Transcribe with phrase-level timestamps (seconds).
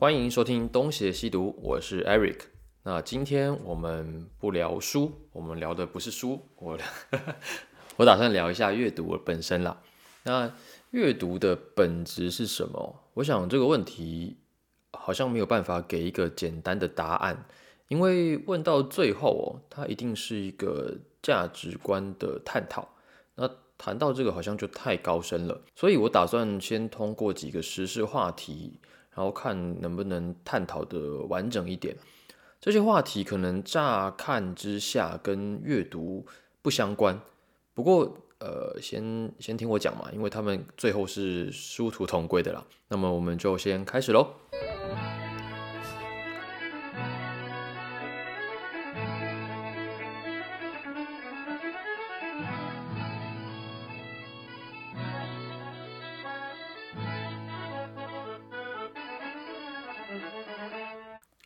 [0.00, 2.42] 欢迎收听东邪西毒，我是 Eric。
[2.84, 6.78] 那今天我们不聊书，我们聊的不是书，我
[7.98, 9.82] 我打算聊一下阅读本身啦。
[10.22, 10.54] 那
[10.92, 13.02] 阅读的本质是什么？
[13.14, 14.36] 我想这个问题
[14.92, 17.44] 好像没有办法给一个简单的答案，
[17.88, 22.88] 因为问到最后哦，它一定是一个价值观的探讨。
[23.34, 28.78] 那谈到这个好像就太高深了，所以我打算先通过几个时事话题，
[29.14, 31.96] 然后看能不能探讨的完整一点。
[32.60, 36.26] 这些话题可能乍看之下跟阅读
[36.62, 37.20] 不相关，
[37.74, 38.16] 不过。
[38.40, 42.64] 呃，先先听我讲嘛，因为他们最后是殊途同归的啦。
[42.86, 44.28] 那么我们就先开始喽。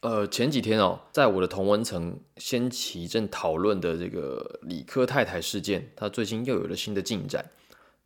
[0.02, 7.48] 呃，前几天哦，在我的同文层掀起一阵讨论的这个理科太太事件，它最近又有了新的进展。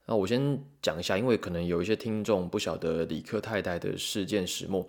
[0.05, 4.87] 那我先讲一下，因为可能有一些听众不晓得理科太太的事件始末。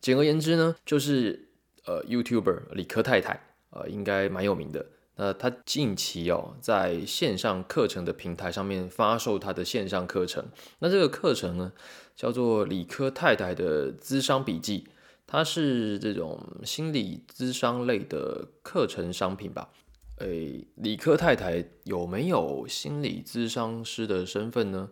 [0.00, 1.50] 简而言之呢，就是
[1.84, 4.86] 呃，YouTuber 理科太太，呃，应该蛮有名的。
[5.16, 10.46] 那他近期哦，在线上课程的平台上面发售他的线上课程。
[10.78, 11.72] 那这个课程呢，
[12.16, 14.86] 叫做理科太太的资商笔记。
[15.26, 19.70] 它是这种心理咨商类的课程商品吧？
[20.18, 24.88] 诶，理科太太有没有心理咨商师的身份呢？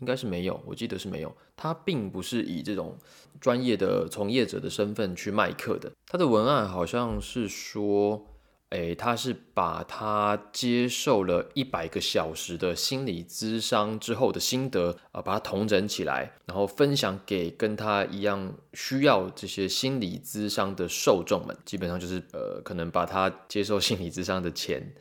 [0.00, 1.36] 应该是没有，我记得是没有。
[1.56, 2.98] 他并不是以这种
[3.40, 5.90] 专业的从业者的身份去卖课的。
[6.06, 8.26] 他的文案好像是说。
[8.70, 21.56] 诶，他是把他接受了一百个小时的心理咨商之后的心得啊，把它统整起来，然后分享给跟他一样需要这些心理咨商的受众们。
[21.64, 24.94] 基本上就是呃，可能把他接受心理咨商的钱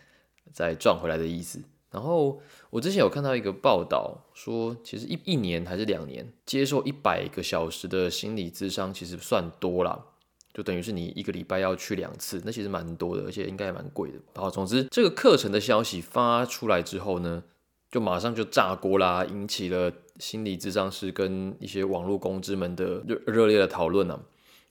[0.53, 1.59] 再赚回来的意思。
[1.89, 10.06] 然后我之前有看到一个报道说，其实一一年还是两年接受一百个小时的心理咨商，其实算多了。
[10.55, 14.17] 就等于是你一个礼拜要去两次，那其实蛮多的，而且应该也蛮贵的。
[14.33, 17.43] 然后，总之这个课程的消息发出来之后呢，
[17.91, 24.17] 就马上就炸锅啦，引起了心理智商师跟一些网络公知们的热热烈的讨论啊。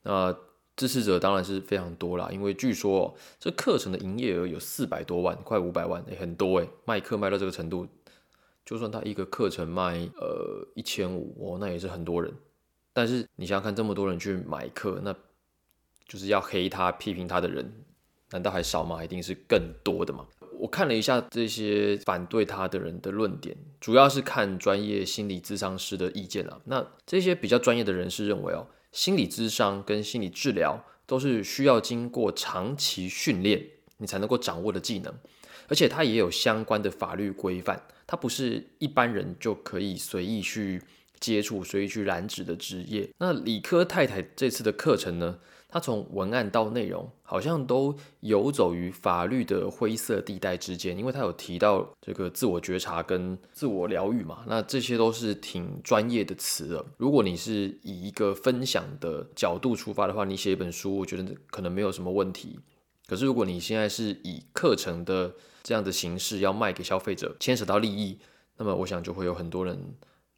[0.04, 0.34] 那
[0.74, 6.68] 支持者当然是非常多啦，因为据说这课程的营业额有四百多万，快五百万，也很多诶。
[6.86, 7.86] 卖课卖到这个程度，
[8.64, 12.32] 就算他一个课程卖呃一千五哦，那也是很多人。
[12.94, 15.14] 但是你想想看，这么多人去买课，那
[16.09, 17.72] 就是要黑他、批评他的人，
[18.31, 19.03] 难道还少吗？
[19.04, 20.26] 一定是更多的嘛。
[20.59, 26.60] 我看了一下这些反对他的人的论点，主要是看专业心理咨商师的意见啊。
[26.64, 33.62] 那这些比较专业的人士认为哦，心理咨商跟心理治疗都是需要经过长期训练，
[33.98, 35.12] 你才能够掌握的技能，
[35.69, 40.81] 而且它也有相关的法律规范，它不是一般人就可以随意去
[41.19, 43.10] 接触、随意去染指的职业。
[43.19, 45.38] 那理科太太这次的课程呢？
[45.74, 56.86] 他从文案到内容，好像都游走于法律的灰色地带之间，因为他有提到这个自我觉察跟自我疗愈嘛，那这些都是挺专业的词了。
[56.96, 62.60] 如果你是以一个分享的角度出发的话，你写一本书，我觉得可能没有什么问题。
[63.08, 65.34] 可是如果你现在是以课程的
[65.64, 68.20] 这样的形式要卖给消费者，牵扯到利益，
[68.58, 69.76] 那么我想就会有很多人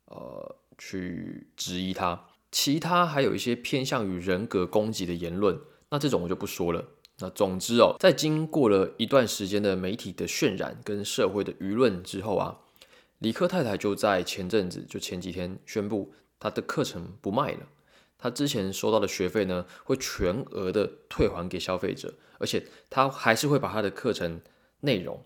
[0.07, 2.19] 呃去质疑他。
[2.59, 6.83] 其他还有一些偏向于人格攻击的言论，那这种我就不说了。
[7.19, 12.61] 那总之哦，在经过了一段时间的媒体的渲染跟社会的舆论之后啊，
[13.19, 17.69] 李克太太就在前阵子就前几天宣布，她的课程不卖了，
[18.17, 24.41] 她之前收到的学费呢会全额的退还给消费者，而且她还是会把她的课程
[24.81, 25.23] 内容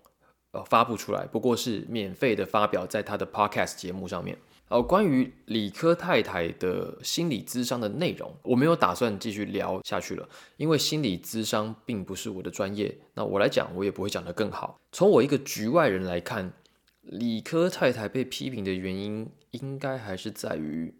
[0.51, 4.37] 呃发布出来，不过是免费的发表在她的 podcast 节目上面。
[4.71, 12.97] 哦，关于理科太太的心理咨商的内容，我没有打算继续聊下去了，因为心理咨商并不是我的专业。
[13.13, 14.79] 那我来讲，我也不会讲得更好。
[14.93, 16.53] 从我一个局外人来看，
[17.01, 20.95] 理科太太被批评的原因，应该还是在于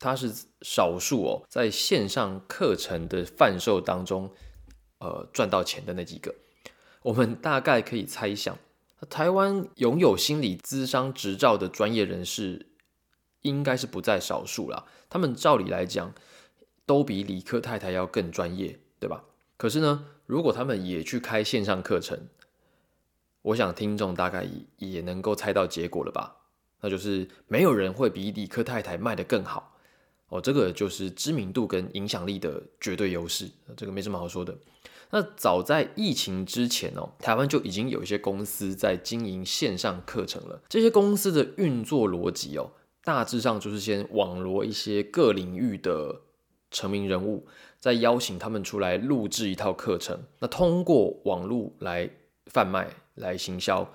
[0.00, 0.32] 她是
[0.62, 4.28] 少数哦，在线上课程的贩售当中，
[4.98, 6.34] 呃，赚到钱的那几个。
[7.02, 8.58] 我们大概可以猜想，
[9.08, 12.66] 台湾拥有心理咨商执照的专业人士。
[13.46, 14.84] 应该是不在少数啦。
[15.08, 16.12] 他们照理来讲，
[16.84, 19.24] 都比理科太太要更专业，对吧？
[19.56, 22.28] 可是呢，如果他们也去开线上课程，
[23.42, 24.46] 我想听众大概
[24.78, 26.36] 也能够猜到结果了吧？
[26.80, 29.72] 那就是没有人会比理科太太卖得更好。
[30.28, 34.58] 哦，这个就是知名度跟影响力的绝对优势，这个没什么好说的。
[35.10, 40.60] 那早在疫情之前哦，台湾就已经有一些公司在经营线上课程了。
[40.68, 42.72] 这些公司的运作逻辑哦，
[43.06, 46.22] 大致上就是先网罗一些各领域的
[46.72, 47.46] 成名人物，
[47.78, 52.10] 再邀请他们出来录制一套课程，那通过网络来
[52.46, 53.88] 贩卖、来行销。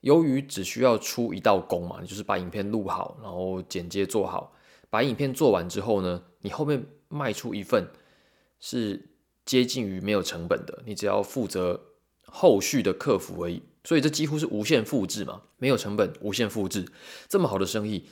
[0.00, 4.52] 由于只需要出一道工嘛，你就是把影片录好，然后剪接做好。
[4.90, 7.86] 把影片做完之后呢，你后面卖出一份
[8.58, 9.10] 是
[9.44, 11.80] 接近于没有成本的，你只要负责
[12.24, 13.62] 后续的客服而已。
[13.84, 16.84] 所以这几乎是无限复制嘛，没有成本，无限复制。
[17.28, 18.08] 这么好的生意，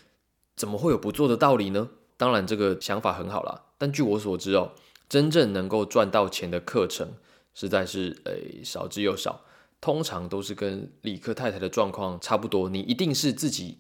[0.56, 1.88] 怎么会有不做的道理呢？
[2.16, 4.72] 当然这个想法很好啦，但据我所知哦，
[5.08, 7.12] 真正能够赚到钱的课程
[7.54, 9.40] 实在是诶少之又少。
[9.80, 13.76] 通常都是跟理科太太的状况差不多，你一定是自己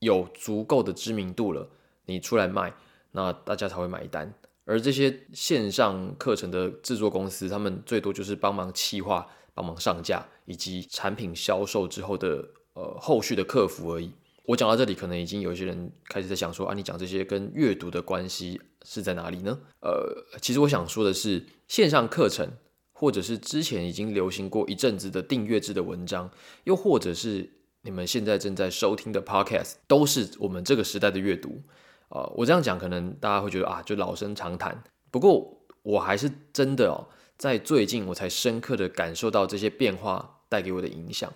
[0.00, 1.66] 有足够的知名度了。
[2.04, 2.74] 你出来卖，
[3.12, 4.34] 那大家才会买单。
[4.66, 14.12] 而这些线上课程的制作公司，他们最多就是帮忙企划、帮忙上架，以及产品销售之后的呃后续的客服而已。
[14.46, 19.58] 我讲到这里，可能已经有一些人开始在想说啊，你讲这些跟阅读的关系是在哪里呢？
[19.80, 22.48] 呃，其实我想说的是，线上课程，
[22.92, 26.30] 或者是之前已经流行过一阵子的订阅制的文章，
[26.62, 27.50] 又或者是
[27.82, 31.62] 你们现在正在收听的 Podcast，都是我们这个时代的阅读。
[32.10, 34.84] 呃，我这样讲可能大家会觉得啊，就老生常谈。
[35.10, 41.32] 不过我还是真的哦，在最近我才深刻的感受到这些变化带给我的影响。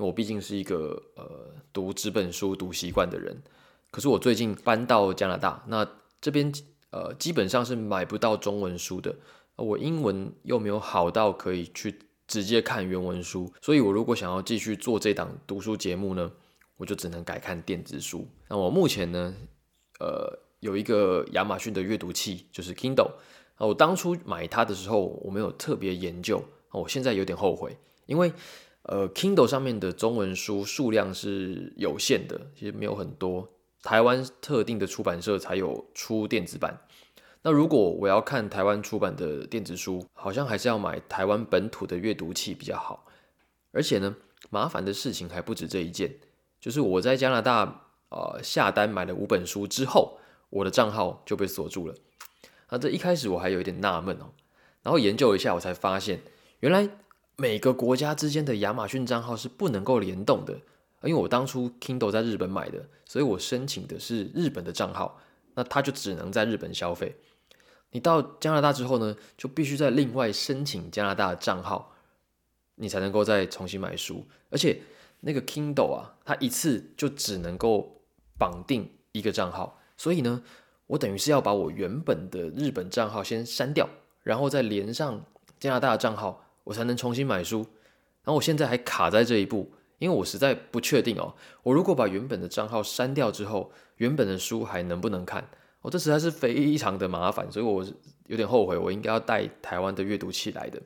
[0.00, 3.42] 我毕竟是一个呃读纸本书读习惯的人，
[3.90, 5.86] 可是我最近搬到加拿大，那
[6.20, 6.52] 这边
[6.90, 9.14] 呃基本上是买不到中文书的。
[9.56, 16.32] 我英文又没有好到可以去直接看原文书，所以我如果想要继续做这档读书节目呢，
[16.76, 18.26] 我就只能改看电子书。
[18.48, 19.34] 那我目前呢？
[19.98, 23.10] 呃，有一个亚马逊的阅读器，就是 Kindle。
[23.58, 26.42] 我当初买它的时候，我没有特别研究。
[26.70, 27.76] 我现在有点后悔，
[28.06, 28.32] 因为
[28.82, 33.48] 呃，Kindle 上面的中文书数量是有限的，其实没有很多。
[33.82, 36.80] 台湾特定的出版社才有出电子版。
[37.42, 43.06] 那如果我要看台湾出版的电子书，好像还是要买台湾本土的阅读器比较好。
[43.72, 44.16] 而且呢，
[44.50, 46.16] 麻烦的事情还不止这一件，
[46.60, 47.86] 就是我在加拿大。
[48.10, 50.18] 呃，下单买了五本书之后，
[50.48, 51.94] 我的账号就被锁住了。
[52.70, 54.34] 那，这一开始我还有一点纳闷哦，
[54.82, 56.20] 然后研究一下，我才发现，
[56.58, 56.90] 原来
[57.40, 60.52] 每个国家之间的亚马逊账号是不能够联动的。
[61.04, 65.18] 因为我当初 Kindle 在日本买的，所以我申请的是日本的账号，
[65.54, 67.16] 那它就只能在日本消费。
[67.92, 71.94] 你到加拿大之后呢，就必须再另外申请加拿大的账号，
[72.74, 74.26] 你才能够再重新买书。
[74.50, 74.82] 而且
[75.20, 77.96] 那个 Kindle 啊，它一次就只能够。
[78.38, 80.42] 绑定一个账号，所以呢，
[80.86, 83.86] 我等于是要把我原本的日本账号先删掉，
[84.22, 85.26] 然后再连上
[85.58, 87.58] 加拿大的账号，我才能重新买书。
[88.22, 95.48] 然后我现在还卡在这一步，因为我实在不确定哦，我如果把原本的账号删掉之后，原本的书还能不能看？
[95.82, 97.84] 哦，这实在是非常的麻烦，所以我
[98.26, 100.80] 有点后悔，我应该要带台湾的阅读器来的。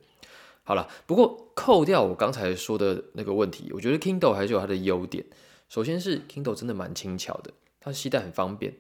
[0.63, 5.25] 好了，不过扣掉我刚才说的那个问题，我觉得 Kindle 还是有它的优点。
[5.69, 7.51] 首先是 Kindle 真的蛮轻巧的，
[7.81, 8.73] 它携带很方便。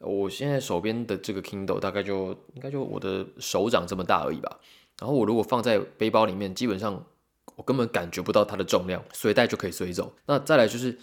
[0.00, 4.60] 我现在手边的这个 Kindle 大概就应该就我的手掌这么大而已吧。
[4.98, 7.04] 然后我如果放在背包里面，基本上
[7.54, 10.12] 我根本感觉不到它的重量，随带就可以随走。
[10.26, 10.98] 那再来就是，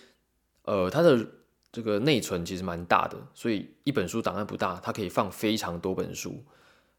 [0.63, 1.27] 呃，它的
[1.71, 6.43] 这个内存其实蛮大的，所以一本书档案不大，它可以放非常多本书。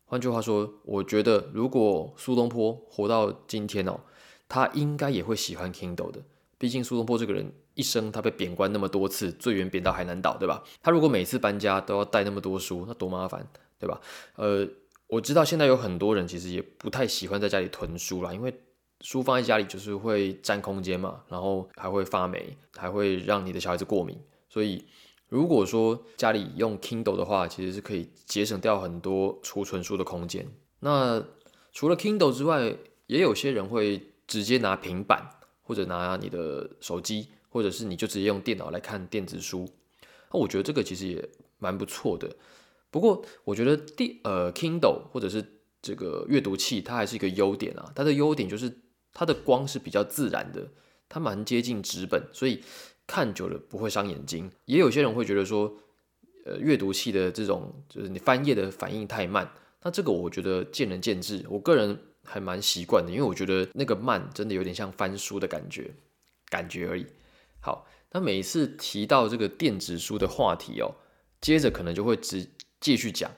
[0.07, 4.01] 换句话说，我觉得如果苏东坡活到今天哦，
[4.49, 6.23] 他应该也会喜欢 Kindle 的。
[6.59, 7.53] 毕竟苏东坡这个人。
[7.77, 10.63] 一生他被贬官那么多次，最远贬到海南岛，对吧？
[10.81, 13.45] 他如果每次搬家都要带那么多书，那多麻烦，
[13.81, 14.01] 对吧？
[14.37, 14.65] 呃，
[15.07, 18.55] 我知道现在有很多人其实也不太喜欢在家里囤书啦，因为
[19.01, 24.19] 书放在家里就是会占空间嘛，然后还会发霉，还会让你的小孩子过敏。
[24.49, 24.85] 所以
[25.29, 30.47] 如果说家里用 Kindle 的话，其实是可以节省掉很多储存书的空间。
[30.81, 31.25] 那
[31.73, 35.29] 除了 Kindle 之外，也有些人会直接拿平板
[35.63, 37.29] 或者拿你的手机。
[37.55, 39.65] 或者是你就直接用电脑来看电子书，
[40.33, 41.29] 那我觉得这个其实也
[41.61, 42.29] 蛮不错的。
[42.95, 45.45] 不过我觉得电呃 Kindle 或者是
[45.83, 47.91] 这个阅读器，它还是一个优点啊。
[47.93, 48.73] 它的优点就是
[49.13, 50.69] 它的光是比较自然的，
[51.09, 52.63] 它蛮接近纸本，所以
[53.05, 54.49] 看久了不会伤眼睛。
[54.67, 55.77] 也有些人会觉得说，
[56.47, 61.45] 呃，阅读器的这种就是你翻页的反应太慢，那这个我觉得见仁见智。
[61.51, 65.93] 我个人还蛮习惯的，因为我觉得那个慢真的有点像翻书的感觉，
[66.49, 67.05] 感觉而已。
[67.61, 70.95] 好，那每一次提到这个电子书的话题哦，
[71.41, 72.47] 接着可能就会直
[72.85, 73.31] 继续讲。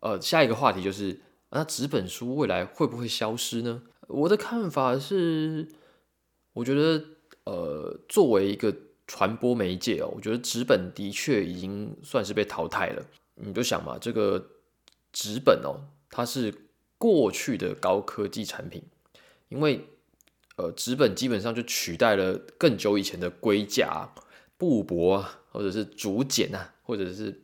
[0.00, 1.20] 呃，下一个话题就是
[1.50, 3.82] 那纸本书未来会不会消失呢？
[4.08, 5.68] 我的看法是，
[6.54, 7.04] 我觉得
[7.44, 8.74] 呃，作为一个
[9.06, 13.04] 传播媒介哦，我觉得纸本的确已经算是被淘汰了。
[13.34, 14.52] 你就想嘛，这个
[15.12, 16.54] 纸本哦，它是
[16.96, 18.82] 过去的高科技产品，
[19.50, 19.86] 因为
[20.56, 24.08] 呃，纸本基本上就取代了更久以前的龟甲、
[24.56, 27.42] 布帛啊，或者是竹简啊，或者是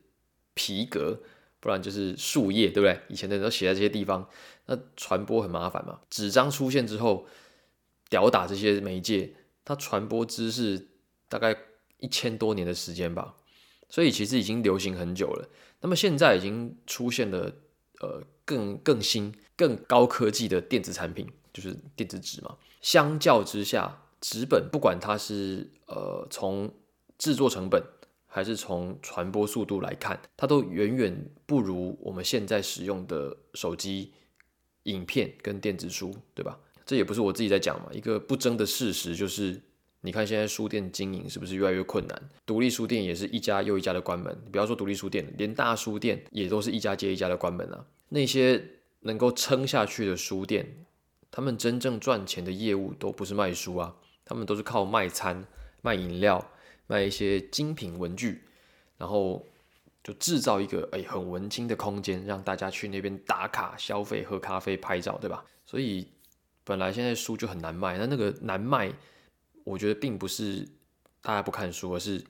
[0.54, 1.20] 皮革。
[1.60, 3.00] 不然就是树叶，对不对？
[3.08, 4.28] 以前的人都写在这些地方，
[4.66, 6.00] 那传播很麻烦嘛。
[6.10, 7.24] 纸张出现之后，
[8.10, 9.32] 吊打这些媒介，
[9.64, 10.88] 它传播知识
[11.28, 11.56] 大概
[11.98, 13.36] 一千多年的时间吧，
[13.88, 15.48] 所以其实已经流行很久了。
[15.82, 17.54] 那么现在已经出现了
[18.00, 22.56] 呃更更新、更高科技的电子产品，就是电子纸嘛。
[22.80, 26.74] 相较之下，纸本不管它是呃从
[27.18, 27.80] 制作成本。
[28.34, 34.10] 还是从传播速度来看，它都远远不如我们现在使用的手机、
[34.84, 36.58] 影片跟电子书，对吧？
[36.86, 39.60] 这也不是我自己在讲嘛，一个不争的事实就是，
[40.00, 42.30] 你看现在书店经营是不是越来越困难？
[42.46, 47.84] 独立书店也是一家又一家的关门，不要说独立书店，连大书店也都是一家接一家的关门啊。
[48.08, 48.64] 那些
[49.00, 50.86] 能够撑下去的书店，
[51.30, 55.44] 他们真正赚钱的业务都不是卖书啊，他们都是靠卖餐、
[55.82, 56.48] 卖饮料。
[56.92, 58.44] 卖一些精品文具，
[58.98, 59.46] 然后
[60.04, 65.42] 就制造一个哎很文青的空间，让大家去那边打卡消费、喝咖啡、拍照，对吧？
[65.64, 66.06] 所以
[66.64, 68.92] 本来现在书就很难卖，那那个难卖，
[69.64, 70.68] 我觉得并不是
[71.22, 72.22] 大家不看书，而是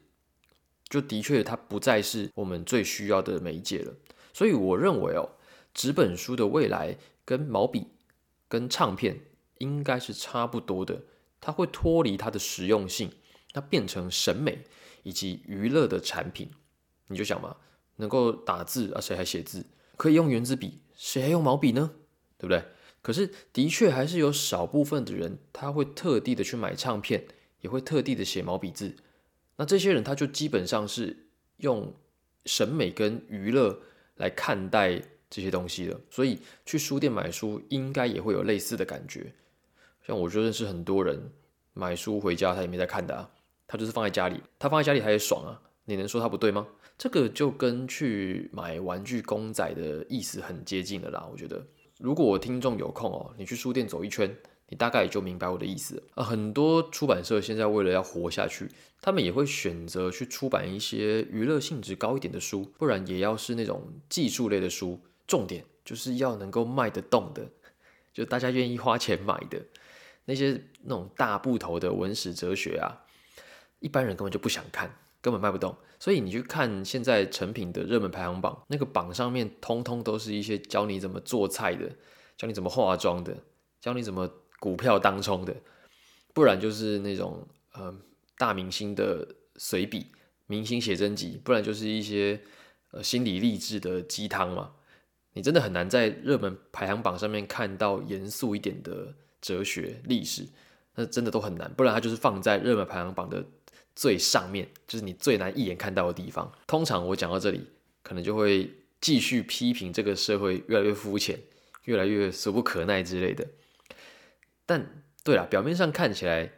[0.88, 3.92] 就的确它不再是我们最需要的媒介了。
[4.32, 5.28] 所以我认为哦，
[5.74, 7.88] 纸本书的未来跟毛笔、
[8.46, 9.18] 跟唱片
[9.58, 11.02] 应该是差不多的，
[11.40, 13.10] 它会脱离它的实用性。
[13.52, 14.64] 它变成审美
[15.02, 16.50] 以及娱乐的产品，
[17.08, 17.56] 你就想嘛，
[17.96, 19.66] 能够打字啊，谁还写字？
[19.96, 21.92] 可以用圆珠笔，谁还用毛笔呢？
[22.38, 22.64] 对不对？
[23.02, 27.26] 可是的确还是有少部分的人，他会特地的去买唱片，
[27.60, 28.94] 也会特地的写毛笔字。
[29.56, 31.26] 那这些人他就基本上是
[31.58, 31.94] 用
[32.46, 33.80] 审美跟娱乐
[34.16, 39.32] 来看待这些东西的，所以去书店买书应该也会有类似的感觉。
[40.06, 41.32] 像我就认识很多人
[41.74, 43.30] 买书回家，他也没在看的啊。
[43.72, 46.68] 他就是放在家里，他放在家里他也爽啊，你能说他不对吗？
[46.98, 51.26] 这个就跟去买玩具公仔的意思很接近了啦。
[51.32, 51.66] 我觉得，
[51.98, 54.36] 如果我听众有空哦，你去书店走一圈，
[54.68, 56.22] 你大概也就明白我的意思啊。
[56.22, 58.68] 很多出版社现在为了要活下去，
[59.00, 67.48] 他们也会选择去出版一些娱乐性质高一点的书，不然也要是那种技术类的书，重点就是要能够卖得动的，
[68.12, 69.58] 就大家愿意花钱买的
[70.26, 73.00] 那些那种大部头的文史哲学啊。
[73.82, 75.76] 一般人根本就不想看，根本卖不动。
[75.98, 81.88] 所以你去看现在成品的热门排行榜，那个榜上面通通都是一些教你怎么做菜的，
[82.36, 83.36] 教你怎么化妆的，
[83.80, 85.54] 教你怎么股票当冲的，
[86.32, 87.94] 不然就是那种呃
[88.36, 89.24] 大明星的
[89.56, 90.06] 随笔、
[90.46, 92.40] 明星写真集，不然就是一些
[92.90, 94.72] 呃心理励志的鸡汤嘛。
[95.34, 100.48] 你真的很难在热门排行榜上面看到严肃一点的哲学、历史，
[100.96, 101.72] 那真的都很难。
[101.74, 103.44] 不然它就是放在热门排行榜的。
[103.94, 106.50] 最上面就是你最难一眼看到的地方。
[106.66, 107.66] 通常我讲到这里，
[108.02, 108.70] 可能就会
[109.00, 111.38] 继续批评这个社会越来越肤浅，
[111.84, 113.46] 越来越俗不可耐之类的。
[114.64, 116.50] 但对了，表面上看起来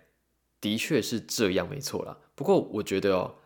[0.60, 2.18] 的确是这样，没错啦。
[2.34, 3.36] 不过我觉得哦，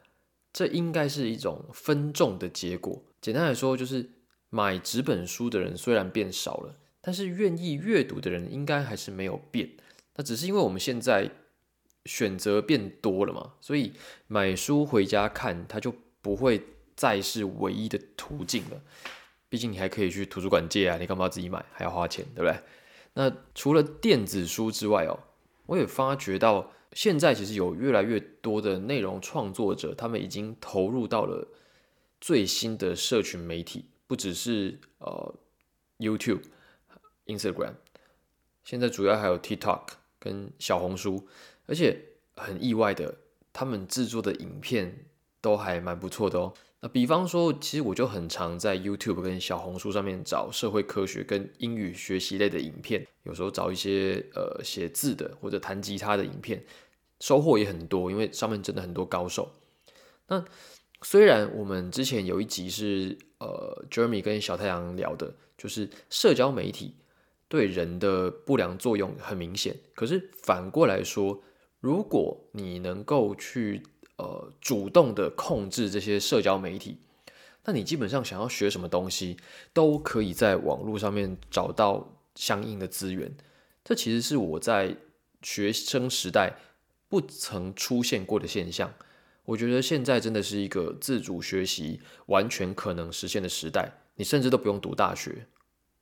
[0.53, 3.03] 这应该是一种分众的结果。
[3.21, 4.11] 简单来说，就是
[4.51, 9.71] 买纸本书的人虽然变少了，但是愿意阅读的人应该还是没有变。
[10.17, 11.31] 那只是因为我们现在。
[12.09, 13.93] 选择变多了嘛，所以
[14.29, 16.65] 买书回家看，它就不会
[16.97, 18.81] 再是唯一的途径了。
[19.51, 22.59] 毕竟你还可以去图书馆借啊，你干嘛自己买，还要花钱，对不对？
[23.13, 25.21] 那除了电子书之外哦，
[25.67, 31.47] 我也发觉到现在其实有越来越多的内容创作者，他们已经投入到了
[32.23, 35.35] 最新的社群媒体，不只是呃
[35.99, 36.45] YouTube、
[37.27, 37.75] Instagram，
[38.65, 39.83] 现在主要还有 TikTok
[40.19, 41.29] 跟小红书。
[41.69, 41.97] 而且
[42.35, 43.15] 很意外的，
[43.53, 45.07] 他们制作的影片
[45.41, 46.53] 都还蛮不错的哦。
[46.81, 56.65] 那比方说，其实我就很常在 YouTube 跟小红书上面找社会科学跟英语学习类的影片，有时候找一些呃写字的或者弹吉他的影片，
[57.21, 59.51] 收获也很多，因为上面真的很多高手。
[60.29, 60.45] 那
[61.03, 66.95] 虽然我们之前有一集是呃 Jeremy 跟小太阳聊的，就是社交媒体
[67.49, 71.43] 对人的不良作用很明显，可是反过来说。
[71.81, 73.83] 如果你能够去
[74.17, 76.99] 呃主动的控制这些社交媒体，
[77.65, 79.37] 那你基本上想要学什么东西，
[79.73, 83.37] 都可以在网络上面找到相应的资源。
[83.85, 84.97] 这其实是我在
[85.43, 86.57] 学生时代
[87.09, 88.93] 不曾出现过的现象。
[89.45, 93.93] 我觉得现在真的是一个自主学习完全可能实现的时代。
[94.17, 95.47] 你甚至都不用读大学，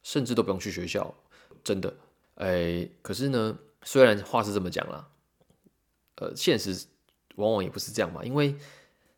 [0.02, 1.14] 甚至都不用去学校，
[1.62, 1.95] 真的。
[2.37, 5.06] 哎，可是呢，虽然话是这么讲啦，
[6.16, 6.87] 呃，现实
[7.37, 8.25] 往往也不是这样嘛。
[8.25, 8.54] 因为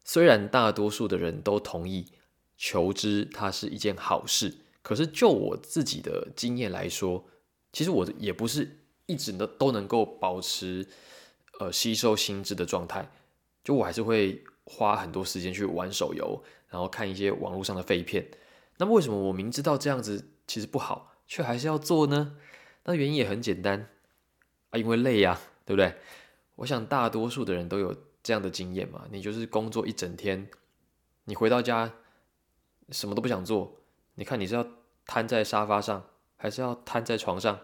[0.05, 2.07] 虽然大多数的人都同意
[2.57, 7.25] 求知它是一件好事，可是就我自己的经验来说，
[7.73, 10.87] 其实我也不是一直都都能够保持
[11.61, 13.11] 呃吸收新知的状态。
[13.63, 18.27] 就我还是会花很多时间去玩手游，然后看一些网络上的废片。
[18.79, 22.37] 那么为什么我明知道这样子其实不好，却还是要做呢？
[22.85, 23.91] 那原因也很简单
[24.71, 25.95] 啊，因为累呀，对不对？
[26.59, 29.07] 我想大多数的人都有这样的经验嘛。
[29.11, 30.49] 你就是工作一整天，
[31.25, 31.93] 你回到家
[32.91, 33.81] 什么都不想做，
[34.15, 34.67] 你看你是要
[35.07, 36.05] 瘫在沙发上，
[36.37, 37.59] 还是要瘫在床上？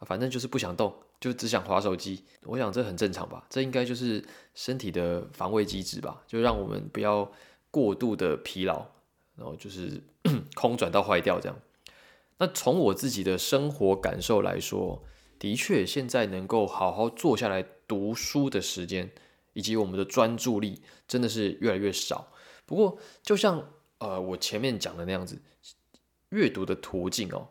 [0.00, 0.94] 反正就是不想动。
[1.20, 3.44] 就只想划手机，我想这很正常吧？
[3.50, 6.22] 这应该就是身体的防卫机制吧？
[6.26, 7.30] 就让我们不要
[7.70, 8.86] 过度的疲劳，
[9.36, 10.02] 然后就是
[10.56, 11.58] 空转到坏掉这样。
[12.38, 15.04] 那从我自己的生活感受来说，
[15.40, 19.10] 的确现在能够好好坐下来读书的时间，
[19.54, 22.28] 以及我们的专注力，真的是越来越少。
[22.64, 25.42] 不过，就像呃我前面讲的那样子，
[26.28, 27.48] 阅读的途径哦，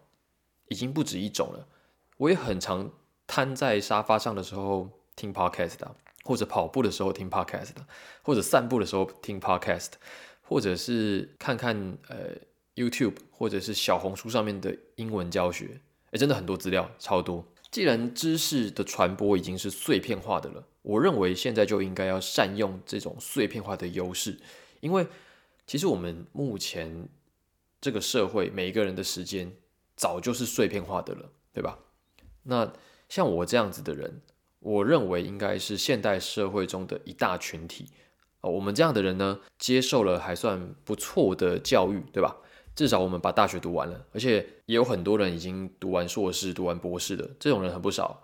[0.70, 1.68] 已经不止一种了。
[2.16, 2.90] 我也很常。
[3.32, 7.86] 瘫在沙发上的时候听 podcast 的，或者跑步的时候听 podcast 的，
[8.24, 9.92] 或者散步的时候听 podcast，
[10.42, 12.32] 或者是看看呃
[12.74, 15.80] YouTube 或者是小红书上面的英文教学，
[16.10, 17.46] 哎，真的很多资料，超多。
[17.72, 24.40] 既然知识的传播已经是碎片化的了，我认为现在就应该要善用这种碎片化的优势，
[24.80, 25.06] 因为
[25.68, 27.08] 其实我们目前
[27.80, 29.52] 这个社会每一个人的时间
[29.96, 31.78] 早就是碎片化的了，对吧？
[32.44, 32.74] 那
[33.08, 34.22] 像我这样子的人，
[34.60, 37.90] 我认为应该是现代社会中的一大群体
[38.42, 38.50] 啊。
[38.50, 42.38] 我们这样的人呢，接受了还算不错的教育，对吧？
[42.80, 48.24] 至少我们把大学读完了，而且也有很多人已经读完硕士、读完博士的，这种人很不少。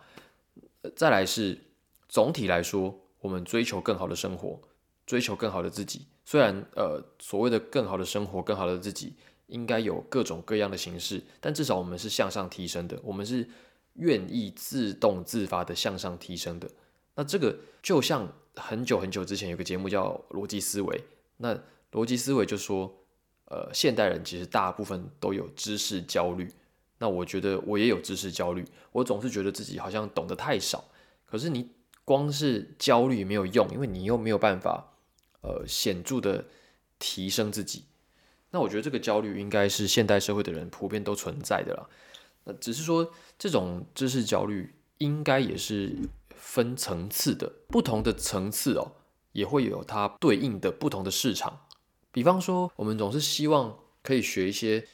[0.95, 1.59] 再来是
[2.07, 4.57] 总体来说，我们追求更好的生活，
[5.05, 6.07] 追求更好的自己。
[6.23, 9.15] 虽然呃，所谓的更好的生活、更好的自己，
[9.47, 13.49] 应该有各种各样的形式，但至少我们是向上提升的，我们是。
[13.97, 16.69] 愿意自动自发的向上提升的，
[17.15, 21.01] 那这个就像很久很久之前有个节目叫逻辑思维，
[21.37, 21.57] 那
[21.93, 22.93] 逻辑思维就说，
[23.45, 26.51] 呃，现代人其实大部分都有知识焦虑，
[26.97, 30.85] 那我觉得我也有知识焦虑，我总是觉得自己好像懂得太少，
[31.25, 31.69] 可是你
[32.03, 34.93] 光是焦虑没有用，因为你又没有办法，
[35.41, 36.45] 呃，显著的
[36.97, 37.85] 提升自己，
[38.51, 41.89] 那我觉得这个焦虑应该是现代社会的人普遍都存在的了。
[42.45, 45.97] 那只是说，这种知识焦虑应该也是
[46.35, 48.93] 分层次的，不同的层次哦，
[49.33, 51.64] 也会有它对应的不同的市场。
[52.15, 54.87] 比方说，我们总是希望可以学一些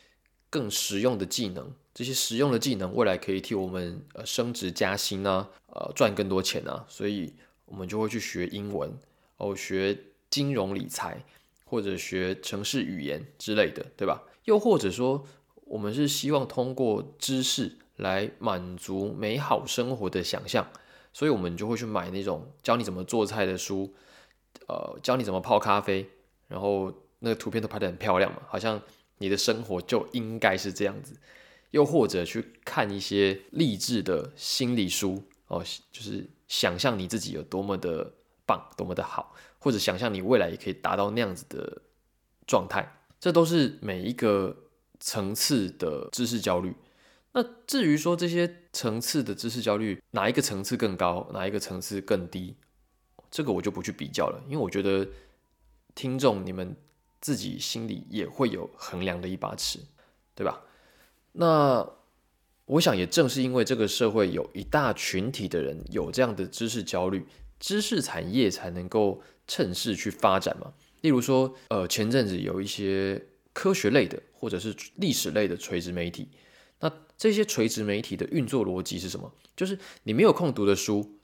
[0.49, 7.31] 更实用的技能，这些实用的技能未来可以替我们呃升职加薪啊，呃赚更多钱啊，所以
[7.65, 8.91] 我们就会去学英文
[9.37, 9.95] 哦，学
[10.31, 11.23] 金融理财
[11.63, 14.23] 或者学城市语言之类的，对吧？
[14.45, 15.23] 又或者说。
[15.65, 20.69] 我们是希望通过知识来满足美好生活的想象，
[21.13, 23.93] 所以我们就会去买那种教你怎么做菜的书，
[24.67, 26.09] 呃，教你怎么泡咖啡，
[26.49, 28.79] 然后那个图片都拍得很漂亮嘛，好像
[29.17, 31.15] 你的生活就应该是这样子。
[31.71, 38.13] 又或者去看一些励志的心理书，哦，就是想象你自己有多么的
[38.45, 41.81] 棒，多么的好，或者想象你未来也可以达到那样子的
[42.45, 44.57] 状态，这都是每一个。
[45.03, 46.75] 层次的知识焦虑，
[47.31, 52.55] 那至于说这些层次的知识焦虑哪一个层次更高，哪一个层次更低，
[53.31, 55.07] 这个我就不去比较了，因为我觉得
[55.95, 56.75] 听众你们
[57.21, 59.79] 自己心里也会有衡量的一把尺，
[60.35, 60.61] 对吧？
[61.31, 61.89] 那
[62.65, 67.25] 我想也正是因为这个社会有一大群体的人有这样的知识焦虑，
[67.59, 70.73] 知识产业才能够趁势去发展嘛。
[70.99, 73.25] 例如说，呃，前阵子有一些。
[73.53, 76.29] 科学类的或者是历史类的垂直媒体，
[76.79, 79.29] 那这些垂直媒体的运作逻辑是什么？
[79.57, 81.19] 就是你没有空读的书，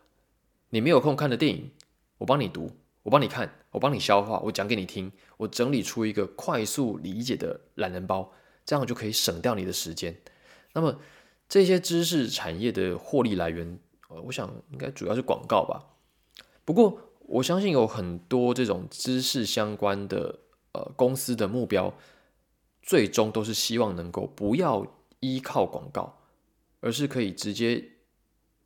[0.71, 1.71] 你没有空看的电影，
[2.17, 2.69] 我帮你读，
[3.07, 8.33] 我帮你看，我帮你消化，我讲给你听，我整理出一个快速理解的懒人包，
[8.65, 10.19] 这样就可以省掉你的时间。
[10.73, 10.99] 那么
[11.47, 15.85] 这些知识产业的获利来源，呃，我想应该主要是广告吧。
[16.65, 20.39] 不过我相信有很多这种知识相关的
[20.73, 21.93] 呃公司的目标。
[22.81, 24.87] 最终都是希望能够不要
[25.19, 26.19] 依靠广告，
[26.79, 27.83] 而是可以直接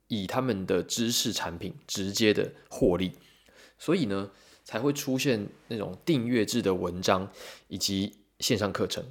[0.09, 3.13] 以他们的知识产品直接的获利，
[3.81, 4.29] 所以呢，
[4.63, 7.27] 才会出现那种订阅制的文章
[7.67, 9.03] 以及线上课程。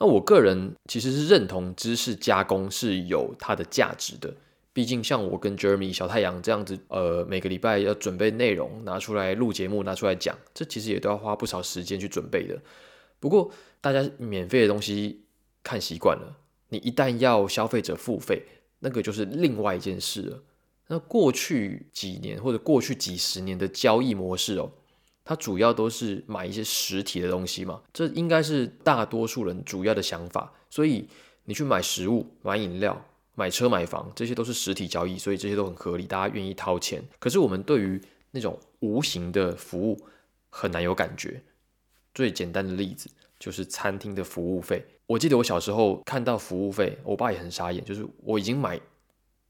[0.00, 4.34] 那我个人其实是认同知识加工是有它的价值的，
[4.72, 12.60] 毕竟像我跟 Jeremy 小太阳这样子，呃，每个礼拜要准备内容拿出来录节目，拿出来讲，这其实也都要花不少时间去准备的。
[13.20, 15.24] 不过大家免费的东西
[15.62, 16.36] 看习惯了，
[16.70, 18.42] 你一旦要消费者付费，
[18.80, 20.42] 那个就是另外一件事了。
[20.88, 24.70] 那过去几年或者过去几十年的交易模式哦。
[25.24, 30.50] 它主要都是买一些实体的东西嘛，这应该是大多数人主要的想法。
[30.70, 31.06] 所以
[31.44, 37.04] 你去买食物、买饮料、买车、买房，这些都是实体交易，所以这些都很合理，大家愿意掏钱。
[37.18, 40.00] 可是我们对于那种无形的服务
[40.48, 41.42] 很难有感觉。
[42.14, 44.82] 最简单的例子就是餐厅的服务费。
[45.06, 48.80] 我记得我小时候看到服务费，我爸也很傻眼，就是我已经买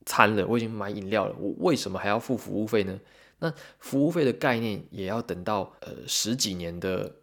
[0.08, 2.98] 餐了，我已经买饮料了，我为什么还要付服务费呢？
[3.40, 7.14] 那服务费的概念也要等到呃十几年的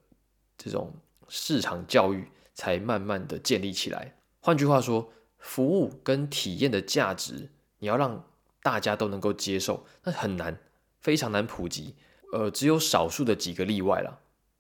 [0.56, 0.94] 这种
[1.28, 4.16] 市场教育才慢慢的建立起来。
[4.40, 8.24] 换句话说，服务跟体验的价值，你要让
[8.62, 10.58] 大家都能够接受，那很难，
[11.02, 11.96] 非常难普及。
[12.32, 14.20] 呃，只有少数的几个例外了。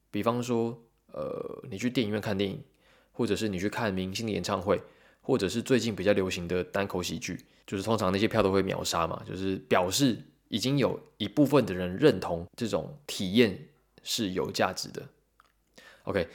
[0.09, 0.81] 比方说，
[1.13, 2.63] 呃，你去电影院看电影，
[3.11, 4.81] 或者是你去看明星的演唱会，
[5.25, 10.21] 或者是最近比较流行的单口喜剧，就是通常那些票都会秒杀嘛，就是表示。
[10.47, 13.67] 已经有一部分的人认同这种体验
[14.03, 15.01] 是有价值的。
[16.03, 16.27] OK，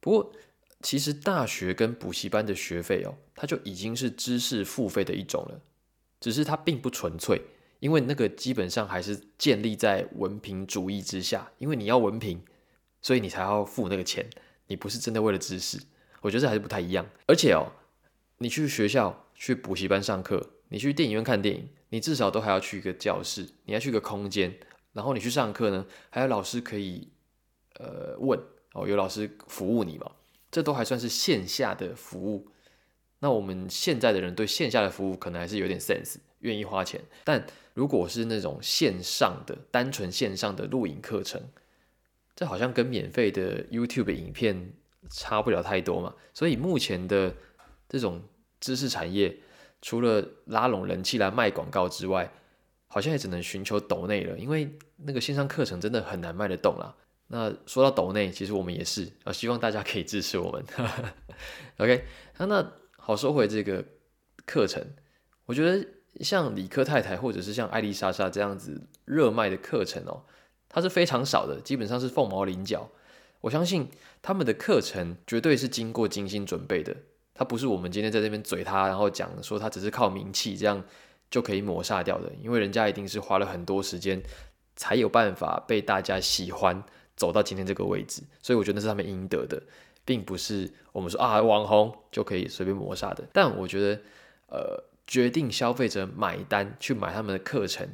[0.00, 0.32] 不过
[0.80, 5.60] 其实大学跟补习班的学费哦，它就已经是知识付费的一种了，
[6.20, 7.42] 只是它并不纯粹，
[7.80, 12.42] 因为那个基本上还是建立在文凭主义之下，因为你要文凭，
[13.02, 14.28] 所以你才要付那个钱，
[14.68, 15.78] 你不是真的为了知识。
[16.22, 17.06] 我觉得这还是不太一样。
[17.26, 17.70] 而且哦，
[18.42, 21.68] 你去学校去补习班上课，你去电影院看电影。
[21.90, 24.56] 你至少都还要去一个教室，你要去一个空间，
[24.92, 27.08] 然后你去上课呢，还有老师可以
[27.74, 28.38] 呃问
[28.72, 30.10] 哦，有老师服务你嘛？
[30.50, 32.48] 这都还算是线下的服务。
[33.18, 37.00] 那我们现在的人对线下的服务可能还是有点 sense，愿意花钱。
[37.24, 41.42] 但如果是那种线上的、单纯线上的录影课程，
[42.36, 44.72] 这好像跟免费的 YouTube 影片
[45.10, 46.14] 差不了太多嘛。
[46.32, 47.34] 所以目前的
[47.90, 48.22] 这种
[48.58, 49.36] 知识产业。
[49.82, 52.30] 除了拉拢人气来卖广告之外，
[52.86, 56.94] 好像也只能寻求抖内了，因为那个线上课程真的很难卖得动啦。
[57.28, 60.62] 那说到抖内，其实我们也是啊，希望大家可以支持我们。
[61.78, 62.04] OK，
[62.36, 63.82] 那那好收回这个
[64.44, 64.84] 课程，
[65.46, 65.86] 我觉得
[66.20, 70.24] 像理科太太或者是像艾丽莎莎这样子热卖的课程哦，
[70.68, 72.90] 它是非常少的，基本上是凤毛麟角。
[73.40, 73.88] 我相信
[74.20, 76.94] 他们的课程绝对是经过精心准备的。
[77.40, 80.84] 他不是我们今天在这边嘴他，然后讲说他只是靠名气这样
[81.30, 84.22] 就可以抹杀掉的，因为人家一定是花了很多时间
[84.76, 86.84] 才有办法被大家喜欢，
[87.16, 89.62] 走到今天这个位置，所以我觉得那是他们应得的，
[90.04, 93.26] 并不是我们说啊网红就可以随便抹杀的。
[93.32, 94.02] 但我觉得，
[94.48, 97.88] 呃，决定消费者买单去买他们的课程，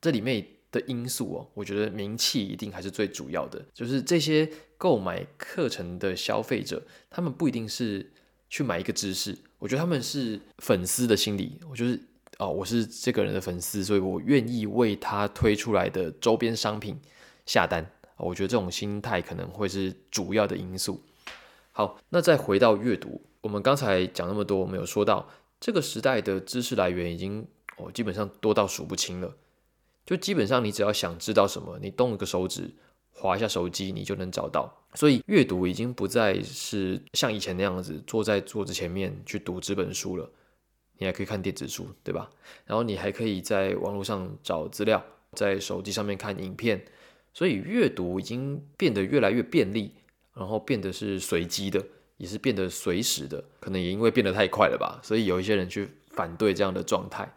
[0.00, 8.10] 这里面的因素哦，我觉得名气一定还是最主要的，就是这些购买课程的消费者，他们不一定是。
[8.54, 12.00] 去买一个知识，我觉得他们是粉丝的心理，我就是
[12.38, 16.96] 哦，我是这个人的粉丝，所以我愿意为他推出来的周边商品
[17.46, 17.84] 下单。
[18.16, 21.02] 我觉得这种心态可能会是主要的因素。
[21.72, 27.44] 好，那再回到阅读，我们刚才讲那么多，我们有说到这个时代的知识来源已经
[27.78, 29.34] 哦，基本上多到数不清了。
[30.06, 32.70] 就基本上你只要想知道什么，你动了个手指。
[33.14, 34.70] 划一下手机，你就能找到。
[34.94, 40.30] 所以阅读已经不再是像以前那样子坐在桌子前面去读纸本书了。
[40.98, 42.30] 你还可以看电子书，对吧？
[42.64, 46.84] 然后你还可以在网络上找资料，在手机上面看影片。
[47.32, 49.92] 所以阅读已经变得越来越便利，
[50.34, 51.84] 然后变得是随机的，
[52.16, 53.42] 也是变得随时的。
[53.58, 57.34] 可能也因为变得太快了吧，所以有一些人去反对这样的状态。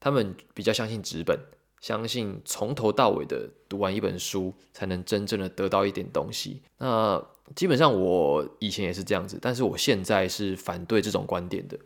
[0.00, 1.38] 他们比较相信纸本。
[1.80, 6.62] 相信从头到尾的读完一本书，才能真正的得到一点东西。
[6.78, 11.78] 那基本上我以前也是这样子，但是我现在是反对这种观点的。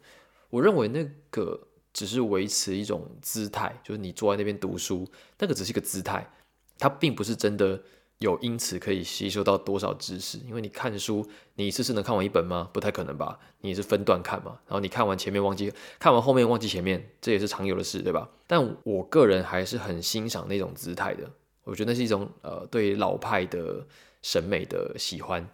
[0.48, 1.60] 我认为那个
[1.92, 5.06] 只是维持一种姿态，就是你坐在那边读书，
[5.38, 6.30] 那个只是一个姿态，
[6.78, 7.80] 它并不是真的。
[8.20, 10.38] 有因此可以吸收到多少知识？
[10.46, 12.68] 因为你看书，你一次是能看完一本吗？
[12.70, 13.38] 不太可能吧。
[13.62, 18.28] 你是分段看嘛，然后你看完前面忘记，看完后面忘记前面，这也是常有的事，对吧？
[18.46, 21.30] 但我个人还是很欣赏那种姿态的。
[21.64, 23.86] 我觉得那是一种呃对老派的
[24.20, 25.48] 审美的喜欢。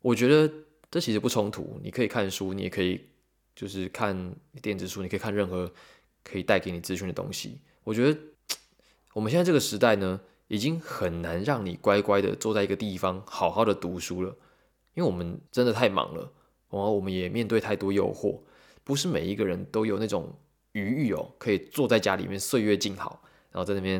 [0.00, 0.50] 我觉得
[0.90, 1.78] 这其实不冲突。
[1.82, 3.04] 你可以看书，你也可以
[3.54, 5.70] 就是看电子书，你可以看任何
[6.24, 7.60] 可以带给你资讯的东西。
[7.84, 8.18] 我觉得
[9.12, 14.34] 我们现在这个时代呢，已经很难让你乖乖的坐在一个地方好好的读书了，
[14.94, 16.32] 因为我们真的太忙了，
[16.70, 18.40] 然后我们也面对太多诱惑，
[18.82, 20.36] 不是每一个人都有那种
[20.72, 23.98] 余裕哦，可以坐在家里面岁月静好，然后在那边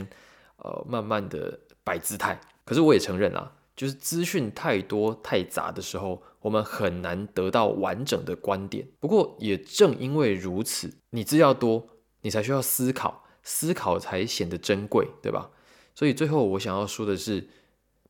[0.57, 2.41] 呃慢慢的摆姿态。
[2.65, 3.53] 可是我也承认啊。
[3.79, 8.85] 就是资讯太多太杂的时候，我们很难得到完整的观点。
[8.99, 11.87] 不过也正因为如此，你资料多，
[12.23, 15.53] 你才需要思考，思考才显得珍贵，对吧？
[15.99, 17.49] 所以最后我想要说的是，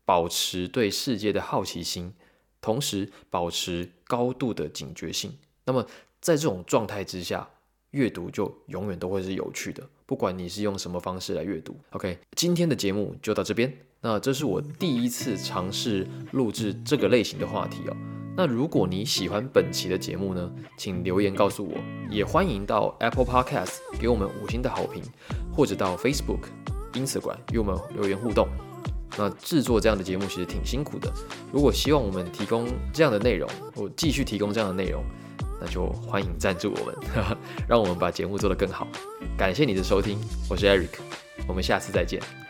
[0.05, 2.12] 保持对世界的好奇心，
[2.61, 5.33] 同时保持高度的警觉性。
[5.64, 5.87] 那么
[6.20, 7.48] 在这种状态之下，
[7.92, 11.74] 阅读就永远都会是有趣的，不管你是用什么方式来阅读。
[11.92, 13.74] OK，今天的节目就到这边。
[14.03, 17.96] 那这是我第一次尝试录制这个类型的话题哦。
[18.37, 21.74] 那如果你喜欢本期的节目呢，请留言告诉我，
[22.11, 25.03] 也欢迎到 Apple Podcast 给我们五星的好评，
[25.51, 26.40] 或者到 Facebook、
[26.94, 28.48] 因此，管与我们留言互动。
[29.16, 31.12] 那制作这样的节目其实挺辛苦的，
[31.53, 35.03] 如果希望我们提供这样的内容，或继续提供这样的内容，
[35.61, 36.94] 那就欢迎赞助我们，
[37.66, 38.87] 让我们把节目做得更好。
[39.37, 41.01] 感谢你的收听，我是 Eric，
[41.48, 42.48] 我们下次再见。